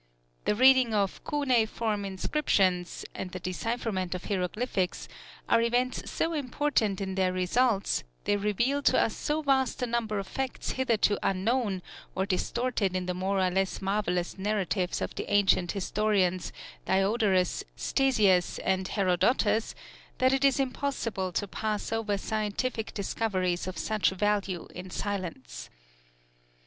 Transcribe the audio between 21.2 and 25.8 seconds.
to pass over scientific discoveries of such value in silence.